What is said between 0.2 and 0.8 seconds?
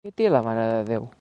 la Mare